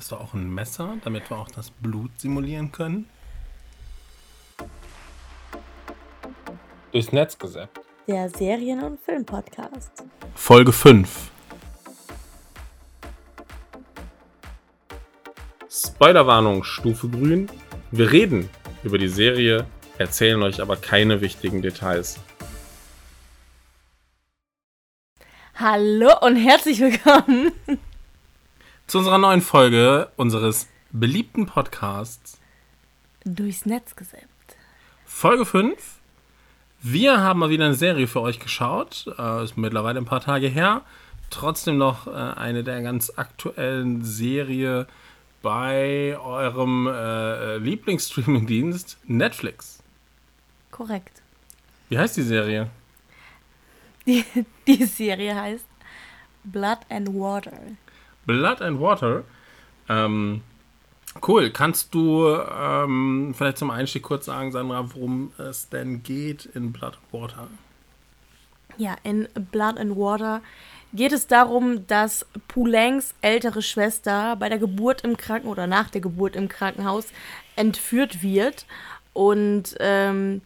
[0.00, 3.06] Hast du auch ein Messer, damit wir auch das Blut simulieren können?
[6.90, 7.78] Durchs Netz gesäppt.
[8.08, 10.04] Der Serien- und Filmpodcast.
[10.34, 11.30] Folge 5.
[15.68, 17.50] Spoilerwarnung, Stufe Grün.
[17.90, 18.48] Wir reden
[18.82, 19.66] über die Serie,
[19.98, 22.18] erzählen euch aber keine wichtigen Details.
[25.56, 27.52] Hallo und herzlich willkommen
[28.90, 32.40] zu unserer neuen Folge unseres beliebten Podcasts
[33.24, 34.56] Durchs Netz gesäppt.
[35.06, 35.78] Folge 5.
[36.80, 39.06] Wir haben mal wieder eine Serie für euch geschaut.
[39.16, 40.82] Äh, ist mittlerweile ein paar Tage her.
[41.30, 44.86] Trotzdem noch äh, eine der ganz aktuellen Serien
[45.40, 49.84] bei eurem äh, Lieblingsstreaming-Dienst Netflix.
[50.72, 51.22] Korrekt.
[51.90, 52.68] Wie heißt die Serie?
[54.04, 54.24] Die,
[54.66, 55.66] die Serie heißt
[56.42, 57.52] Blood and Water.
[58.30, 59.24] Blood and Water.
[59.88, 60.42] Ähm,
[61.26, 61.50] cool.
[61.50, 66.94] Kannst du ähm, vielleicht zum Einstieg kurz sagen, Sandra, worum es denn geht in Blood
[66.94, 67.48] and Water?
[68.76, 70.42] Ja, in Blood and Water
[70.92, 76.00] geht es darum, dass Poulengs ältere Schwester bei der Geburt im Krankenhaus oder nach der
[76.00, 77.06] Geburt im Krankenhaus
[77.56, 78.64] entführt wird.
[79.12, 80.40] Und ähm,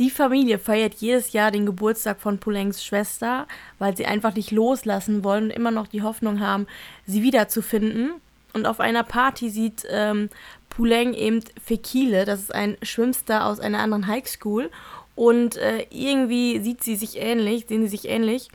[0.00, 3.46] die Familie feiert jedes Jahr den Geburtstag von Poulengs Schwester,
[3.78, 6.66] weil sie einfach nicht loslassen wollen und immer noch die Hoffnung haben,
[7.06, 8.12] sie wiederzufinden.
[8.54, 10.30] Und auf einer Party sieht ähm,
[10.70, 14.70] Pouleng eben Fekile, das ist ein Schwimmstar aus einer anderen Highschool.
[15.16, 18.48] Und äh, irgendwie sieht sie sich ähnlich, sehen sie sich ähnlich.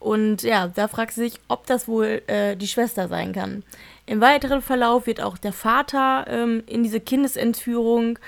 [0.00, 3.62] Und ja, da fragt sie sich, ob das wohl äh, die Schwester sein kann.
[4.04, 8.18] Im weiteren Verlauf wird auch der Vater ähm, in diese Kindesentführung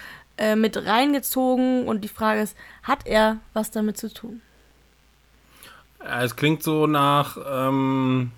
[0.42, 4.42] äh, mit reingezogen und die Frage ist, hat er was damit zu tun?
[6.00, 8.32] Es klingt so nach ähm,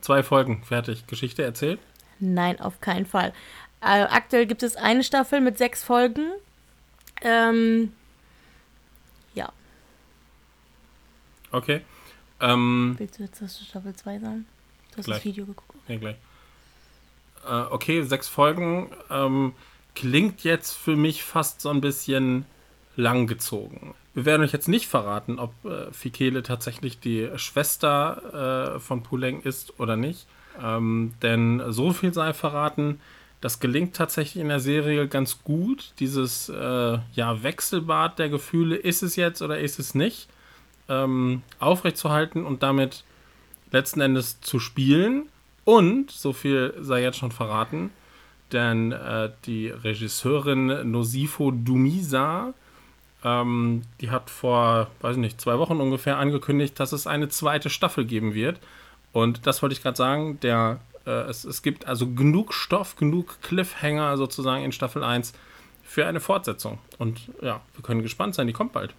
[0.00, 1.08] zwei Folgen fertig.
[1.08, 1.80] Geschichte erzählt?
[2.20, 3.32] Nein, auf keinen Fall.
[3.80, 6.30] Äh, aktuell gibt es eine Staffel mit sechs Folgen.
[7.22, 7.92] Ähm,
[9.34, 9.50] ja.
[11.50, 11.80] Okay.
[12.40, 14.46] Ähm, Willst du jetzt das Staffel 2 sagen?
[14.92, 15.18] Du hast gleich.
[15.18, 15.74] das Video geguckt.
[15.88, 16.16] Ja, gleich.
[17.44, 18.92] Äh, okay, sechs Folgen.
[19.10, 19.54] Ähm,
[19.94, 22.44] klingt jetzt für mich fast so ein bisschen
[22.96, 23.94] langgezogen.
[24.14, 29.40] Wir werden euch jetzt nicht verraten, ob äh, Fikele tatsächlich die Schwester äh, von Puleng
[29.40, 30.26] ist oder nicht.
[30.62, 33.00] Ähm, denn so viel sei verraten,
[33.40, 35.94] das gelingt tatsächlich in der Serie ganz gut.
[35.98, 40.28] Dieses äh, ja, Wechselbad der Gefühle, ist es jetzt oder ist es nicht,
[40.88, 43.04] ähm, aufrechtzuerhalten und damit
[43.70, 45.28] letzten Endes zu spielen.
[45.64, 47.90] Und, so viel sei jetzt schon verraten,
[48.52, 52.54] denn äh, die Regisseurin Nosifo Dumisa,
[53.24, 58.04] ähm, die hat vor, weiß nicht, zwei Wochen ungefähr angekündigt, dass es eine zweite Staffel
[58.04, 58.60] geben wird.
[59.12, 63.40] Und das wollte ich gerade sagen, der, äh, es, es gibt also genug Stoff, genug
[63.42, 65.32] Cliffhanger sozusagen in Staffel 1
[65.82, 66.78] für eine Fortsetzung.
[66.98, 68.94] Und ja, wir können gespannt sein, die kommt bald.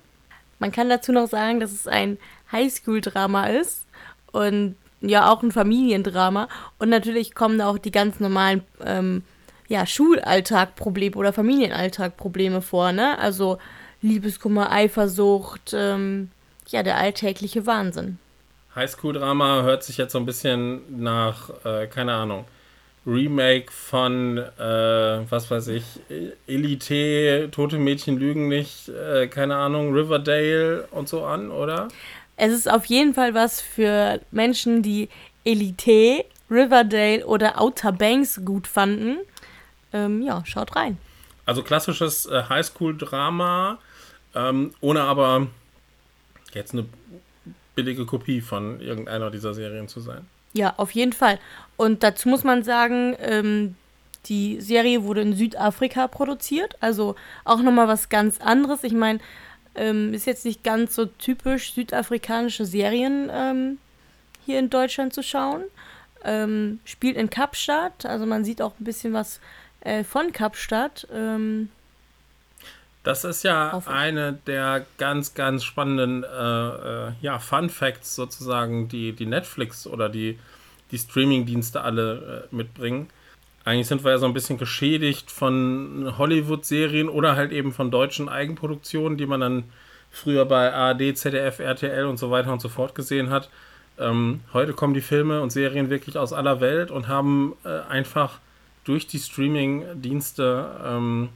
[0.60, 2.18] Man kann dazu noch sagen, dass es ein
[2.52, 3.86] Highschool-Drama ist
[4.32, 6.48] und ja auch ein Familiendrama.
[6.80, 9.24] Und natürlich kommen da auch die ganz normalen ähm,
[9.74, 13.18] ja, Schulalltagprobleme oder Familienalltagprobleme vor, ne?
[13.18, 13.58] Also
[14.04, 16.30] Liebeskummer, Eifersucht, ähm,
[16.68, 18.20] ja, der alltägliche Wahnsinn.
[18.76, 22.46] Highschool-Drama hört sich jetzt so ein bisschen nach, äh, keine Ahnung,
[23.08, 25.84] Remake von, äh, was weiß ich,
[26.46, 31.88] Elite, Tote Mädchen lügen nicht, äh, keine Ahnung, Riverdale und so an, oder?
[32.38, 35.10] Es ist auf jeden Fall was für Menschen, die
[35.44, 39.18] Elite, Riverdale oder Outer Banks gut fanden.
[39.94, 40.98] Ähm, ja, schaut rein.
[41.46, 43.78] Also klassisches äh, Highschool-Drama,
[44.36, 45.48] ähm, ohne aber
[46.54, 46.86] jetzt eine
[47.76, 50.28] billige Kopie von irgendeiner dieser Serien zu sein.
[50.54, 51.40] Ja, auf jeden Fall.
[51.78, 53.76] Und dazu muss man sagen, ähm,
[54.26, 58.84] die Serie wurde in Südafrika produziert, also auch nochmal was ganz anderes.
[58.84, 59.20] Ich meine,
[59.76, 63.80] ähm, ist jetzt nicht ganz so typisch südafrikanische Serien ähm,
[64.46, 65.64] hier in Deutschland zu schauen.
[66.24, 69.42] Ähm, spielt in Kapstadt, also man sieht auch ein bisschen was
[69.84, 71.08] äh, von Kapstadt.
[71.14, 71.70] Ähm,
[73.04, 79.12] das ist ja eine der ganz, ganz spannenden äh, äh, ja, Fun Facts sozusagen, die,
[79.12, 80.40] die Netflix oder die,
[80.92, 83.10] die Streaming-Dienste alle äh, mitbringen.
[83.66, 88.30] Eigentlich sind wir ja so ein bisschen geschädigt von Hollywood-Serien oder halt eben von deutschen
[88.30, 89.64] Eigenproduktionen, die man dann
[90.12, 93.50] früher bei ARD, ZDF, RTL und so weiter und so fort gesehen hat.
[94.00, 98.40] Ähm, heute kommen die Filme und Serien wirklich aus aller Welt und haben äh, einfach
[98.84, 101.30] durch die Streaming-Dienste ähm,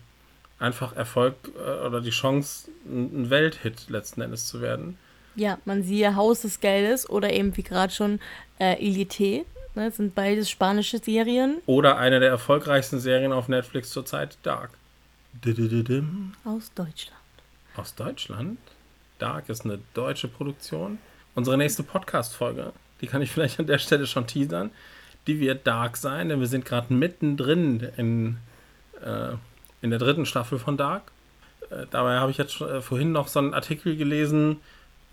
[0.59, 4.97] einfach Erfolg äh, oder die Chance, ein Welthit letzten Endes zu werden.
[5.35, 8.19] Ja, man siehe Haus des Geldes oder eben wie gerade schon
[8.59, 9.45] äh, Elite
[9.77, 11.61] Ne, das sind beides spanische Serien.
[11.67, 14.71] Oder eine der erfolgreichsten Serien auf Netflix zurzeit, Dark.
[16.43, 17.21] Aus Deutschland.
[17.75, 18.57] Aus Deutschland?
[19.19, 20.97] Dark ist eine deutsche Produktion.
[21.35, 24.71] Unsere nächste Podcast-Folge, die kann ich vielleicht an der Stelle schon teasern,
[25.27, 28.37] die wird Dark sein, denn wir sind gerade mittendrin in,
[29.01, 29.35] äh,
[29.81, 31.11] in der dritten Staffel von Dark.
[31.69, 34.61] Äh, dabei habe ich jetzt äh, vorhin noch so einen Artikel gelesen.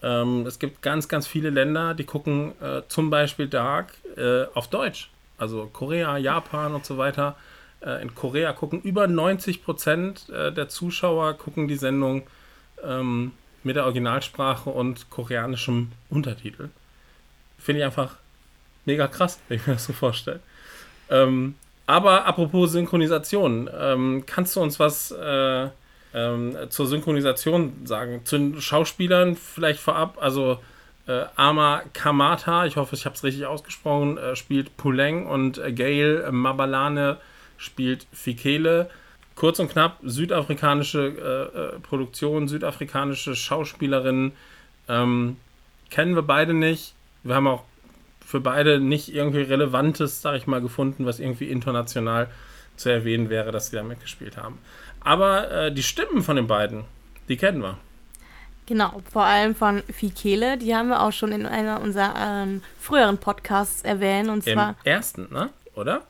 [0.02, 4.68] Ähm, es gibt ganz, ganz viele Länder, die gucken äh, zum Beispiel Dark äh, auf
[4.68, 5.10] Deutsch.
[5.36, 7.36] Also Korea, Japan und so weiter.
[7.80, 12.22] Äh, in Korea gucken über 90 Prozent der Zuschauer gucken die Sendung
[12.82, 13.32] ähm,
[13.64, 16.68] mit der Originalsprache und koreanischem Untertitel.
[17.58, 18.16] Finde ich einfach
[18.86, 20.40] mega krass, wenn ich mir das so vorstelle.
[21.10, 21.54] Ähm,
[21.86, 25.68] aber apropos Synchronisation, ähm, kannst du uns was äh,
[26.14, 28.22] ähm, zur Synchronisation sagen?
[28.24, 30.58] Zu den Schauspielern vielleicht vorab, also
[31.06, 35.72] äh, Ama Kamata, ich hoffe, ich habe es richtig ausgesprochen, äh, spielt Puleng und äh,
[35.72, 37.18] Gail Mabalane
[37.58, 38.88] spielt Fikele.
[39.34, 44.32] Kurz und knapp, südafrikanische äh, äh, Produktion, südafrikanische Schauspielerinnen.
[44.88, 45.36] Ähm,
[45.90, 46.94] kennen wir beide nicht.
[47.24, 47.64] Wir haben auch
[48.34, 52.26] für beide nicht irgendwie Relevantes, sag ich mal, gefunden, was irgendwie international
[52.74, 54.58] zu erwähnen wäre, dass sie da mitgespielt haben.
[54.98, 56.82] Aber äh, die Stimmen von den beiden,
[57.28, 57.78] die kennen wir.
[58.66, 63.18] Genau, vor allem von Fikele, die haben wir auch schon in einer unserer ähm, früheren
[63.18, 64.28] Podcasts erwähnt.
[64.28, 64.70] Und zwar.
[64.82, 65.50] Im ersten, ne?
[65.76, 66.02] Oder?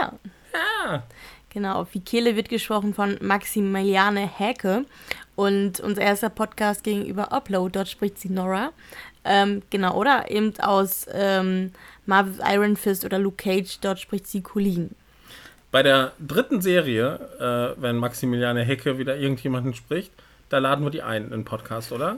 [0.00, 0.12] Ja.
[0.52, 1.04] Ja.
[1.50, 4.86] Genau, Fikele wird gesprochen von Maximiliane Häke.
[5.36, 8.72] Und unser erster Podcast gegenüber Upload, dort spricht sie Nora.
[9.24, 11.72] Ähm, genau, oder eben aus ähm,
[12.06, 14.90] Marvel's Iron Fist oder Luke Cage, dort spricht sie Colleen.
[15.70, 20.12] Bei der dritten Serie, äh, wenn Maximiliane Hecke wieder irgendjemanden spricht,
[20.48, 22.16] da laden wir die ein in den Podcast, oder?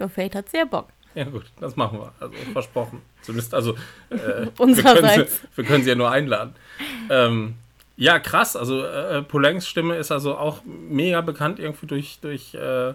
[0.00, 0.88] Your Fate hat sehr Bock.
[1.14, 2.12] Ja gut, das machen wir.
[2.20, 3.02] Also versprochen.
[3.22, 3.76] Zumindest, also
[4.10, 5.02] äh, Unsererseits.
[5.06, 6.54] Wir können, sie, wir können sie ja nur einladen.
[7.08, 7.54] Ähm,
[7.96, 8.56] ja, krass.
[8.56, 12.94] Also äh, Polengs Stimme ist also auch mega bekannt irgendwie durch, durch, äh,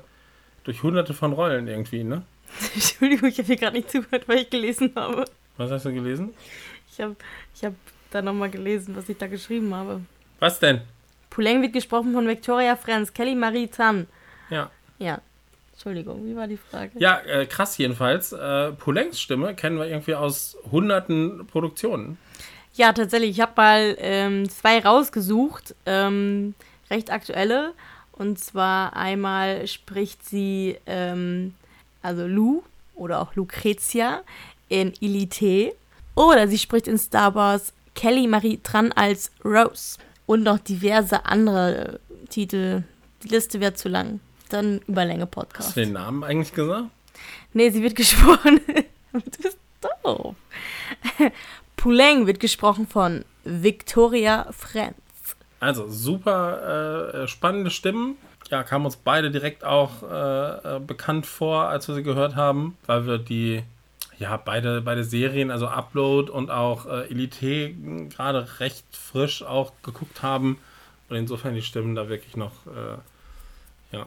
[0.66, 2.24] durch hunderte von Rollen irgendwie, ne?
[2.76, 5.26] Entschuldigung, ich habe hier gerade nicht zugehört, weil ich gelesen habe.
[5.58, 6.34] Was hast du gelesen?
[6.92, 7.16] Ich habe
[7.56, 7.74] ich hab
[8.12, 10.02] da nochmal gelesen, was ich da geschrieben habe.
[10.40, 10.82] Was denn?
[11.30, 14.08] Pouleng wird gesprochen von Victoria Franz, Kelly Marie Tan.
[14.50, 14.72] Ja.
[14.98, 15.22] Ja.
[15.74, 16.92] Entschuldigung, wie war die Frage?
[16.98, 18.34] Ja, äh, krass jedenfalls.
[18.34, 22.18] Äh, Poulengs Stimme kennen wir irgendwie aus hunderten Produktionen.
[22.74, 23.32] Ja, tatsächlich.
[23.32, 26.54] Ich habe mal ähm, zwei rausgesucht, ähm,
[26.90, 27.74] recht aktuelle.
[28.12, 31.54] Und zwar einmal spricht sie ähm,
[32.02, 32.64] also Lou
[32.96, 34.22] oder auch Lucrezia
[34.68, 35.74] in Elite.
[36.16, 39.98] Oder sie spricht in Star Wars Kelly Marie Tran als Rose.
[40.26, 42.00] Und noch diverse andere
[42.30, 42.84] Titel.
[43.24, 44.20] Die Liste wird zu lang.
[44.50, 45.70] Dann Überlänge Podcast.
[45.70, 46.90] Hast du den Namen eigentlich gesagt?
[47.54, 48.62] Nee, sie wird gesprochen.
[49.14, 49.58] du bist
[50.04, 50.36] doof.
[51.76, 54.96] Pouleng wird gesprochen von Victoria Frenz.
[55.60, 58.18] Also super äh, spannende Stimmen
[58.50, 62.78] ja, kamen uns beide direkt auch äh, äh, bekannt vor, als wir sie gehört haben,
[62.86, 63.64] weil wir die,
[64.18, 67.74] ja, beide, beide Serien, also Upload und auch äh, Elite,
[68.10, 70.58] gerade recht frisch auch geguckt haben
[71.10, 74.06] und insofern die Stimmen da wirklich noch, äh, ja,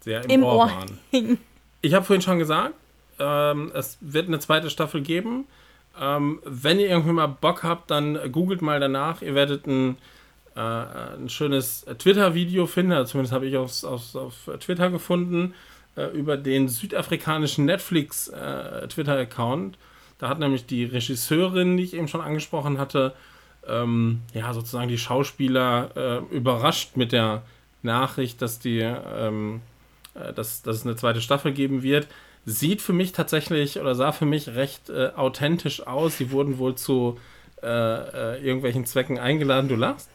[0.00, 1.38] sehr im, Im Ohr, Ohr waren.
[1.80, 2.74] Ich habe vorhin schon gesagt,
[3.18, 5.46] ähm, es wird eine zweite Staffel geben.
[6.00, 9.20] Ähm, wenn ihr irgendwie mal Bock habt, dann googelt mal danach.
[9.20, 9.96] Ihr werdet ein
[10.54, 15.54] äh, ein schönes Twitter-Video finde, zumindest habe ich aufs, aufs, auf Twitter gefunden,
[15.96, 19.74] äh, über den südafrikanischen Netflix-Twitter-Account.
[19.74, 19.78] Äh,
[20.18, 23.14] da hat nämlich die Regisseurin, die ich eben schon angesprochen hatte,
[23.66, 27.42] ähm, ja, sozusagen die Schauspieler äh, überrascht mit der
[27.82, 29.60] Nachricht, dass, die, ähm,
[30.14, 32.08] äh, dass, dass es eine zweite Staffel geben wird.
[32.44, 36.18] Sieht für mich tatsächlich oder sah für mich recht äh, authentisch aus.
[36.18, 37.18] Sie wurden wohl zu
[37.62, 39.68] irgendwelchen Zwecken eingeladen.
[39.68, 40.08] Du lachst?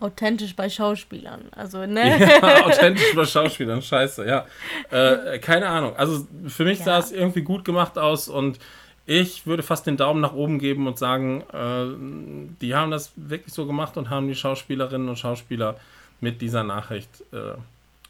[0.00, 1.46] Authentisch bei Schauspielern.
[1.50, 2.18] Also, ne?
[2.20, 4.46] Ja, authentisch bei Schauspielern, scheiße, ja.
[4.90, 5.96] Äh, keine Ahnung.
[5.96, 6.84] Also für mich ja.
[6.84, 8.60] sah es irgendwie gut gemacht aus und
[9.06, 13.52] ich würde fast den Daumen nach oben geben und sagen, äh, die haben das wirklich
[13.52, 15.76] so gemacht und haben die Schauspielerinnen und Schauspieler
[16.20, 17.54] mit dieser Nachricht äh,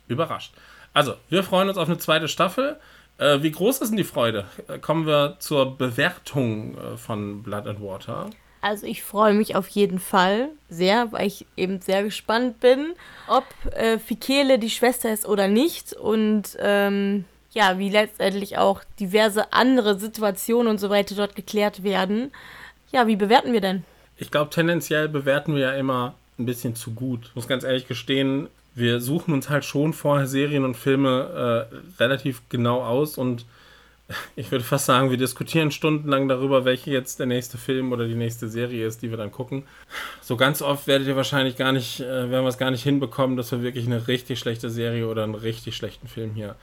[0.08, 0.52] überrascht.
[0.92, 2.76] Also, wir freuen uns auf eine zweite Staffel.
[3.16, 4.44] Äh, wie groß ist denn die Freude?
[4.66, 8.28] Äh, kommen wir zur Bewertung äh, von Blood and Water.
[8.60, 12.94] Also ich freue mich auf jeden Fall sehr, weil ich eben sehr gespannt bin,
[13.28, 19.52] ob äh, Fikele die Schwester ist oder nicht und ähm, ja, wie letztendlich auch diverse
[19.52, 22.32] andere Situationen und so weiter dort geklärt werden.
[22.92, 23.84] Ja, wie bewerten wir denn?
[24.16, 27.26] Ich glaube, tendenziell bewerten wir ja immer ein bisschen zu gut.
[27.26, 32.02] Ich muss ganz ehrlich gestehen, wir suchen uns halt schon vorher Serien und Filme äh,
[32.02, 33.44] relativ genau aus und
[34.36, 38.14] ich würde fast sagen, wir diskutieren stundenlang darüber, welche jetzt der nächste Film oder die
[38.14, 39.64] nächste Serie ist, die wir dann gucken.
[40.20, 43.36] So ganz oft werdet ihr wahrscheinlich gar nicht, äh, werden wir es gar nicht hinbekommen,
[43.36, 46.56] dass wir wirklich eine richtig schlechte Serie oder einen richtig schlechten Film hier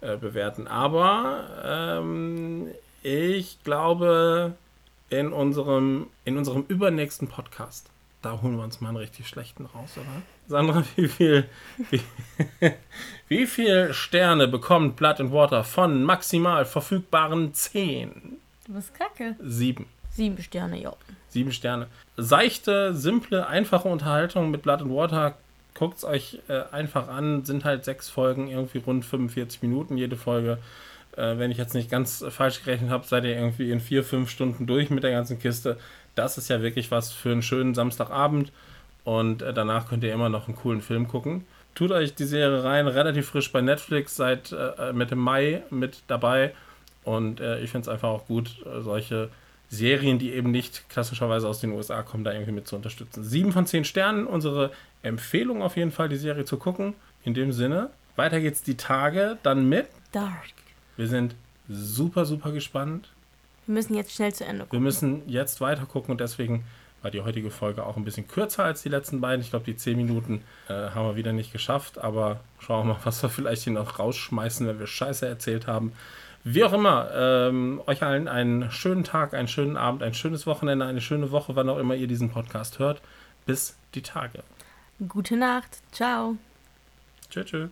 [0.00, 0.66] äh, bewerten.
[0.66, 2.68] Aber ähm,
[3.02, 4.54] ich glaube,
[5.08, 7.90] in unserem, in unserem übernächsten Podcast,
[8.22, 10.22] da holen wir uns mal einen richtig schlechten raus, oder?
[10.46, 11.48] Sandra, wie viel,
[11.90, 12.00] wie,
[13.28, 18.38] wie viel Sterne bekommt Blood and Water von maximal verfügbaren 10?
[18.66, 19.36] Du bist kacke.
[19.42, 19.86] Sieben.
[20.10, 20.92] Sieben Sterne, ja.
[21.28, 21.86] Sieben Sterne.
[22.16, 25.36] Seichte, simple, einfache Unterhaltung mit Blood and Water.
[25.74, 27.44] Guckt es euch äh, einfach an.
[27.44, 30.58] Sind halt sechs Folgen, irgendwie rund 45 Minuten jede Folge.
[31.16, 34.30] Äh, wenn ich jetzt nicht ganz falsch gerechnet habe, seid ihr irgendwie in vier, fünf
[34.30, 35.78] Stunden durch mit der ganzen Kiste.
[36.14, 38.52] Das ist ja wirklich was für einen schönen Samstagabend.
[39.04, 41.44] Und äh, danach könnt ihr immer noch einen coolen Film gucken.
[41.74, 46.52] Tut euch die Serie rein, relativ frisch bei Netflix, seit äh, Mitte Mai mit dabei.
[47.04, 49.30] Und äh, ich finde es einfach auch gut, äh, solche
[49.70, 53.22] Serien, die eben nicht klassischerweise aus den USA kommen, da irgendwie mit zu unterstützen.
[53.22, 56.94] Sieben von zehn Sternen, unsere Empfehlung auf jeden Fall, die Serie zu gucken.
[57.24, 60.52] In dem Sinne, weiter geht's die Tage, dann mit Dark.
[60.96, 61.36] Wir sind
[61.68, 63.08] super, super gespannt.
[63.70, 64.80] Wir müssen jetzt schnell zu Ende gucken.
[64.80, 66.64] Wir müssen jetzt weiter gucken und deswegen
[67.02, 69.42] war die heutige Folge auch ein bisschen kürzer als die letzten beiden.
[69.42, 73.00] Ich glaube, die zehn Minuten äh, haben wir wieder nicht geschafft, aber schauen wir mal,
[73.04, 75.92] was wir vielleicht hier noch rausschmeißen, wenn wir Scheiße erzählt haben.
[76.42, 80.84] Wie auch immer, ähm, euch allen einen schönen Tag, einen schönen Abend, ein schönes Wochenende,
[80.84, 83.00] eine schöne Woche, wann auch immer ihr diesen Podcast hört.
[83.46, 84.42] Bis die Tage.
[85.06, 85.78] Gute Nacht.
[85.92, 86.36] Ciao.
[87.30, 87.46] Tschüss.
[87.46, 87.70] tschüss.